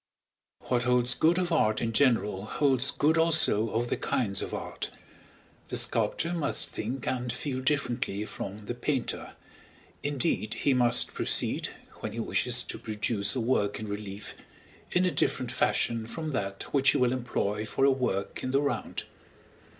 [0.61, 4.89] What holds good of art in general holds good also of the kinds of art.
[5.67, 9.33] The sculptor must think and feel differently from the painter,
[10.01, 11.69] indeed he must proceed
[11.99, 14.33] when he wishes to produce a work in relief,
[14.91, 18.59] in a different fashion from that which he will employ for a work in the
[18.59, 19.03] round.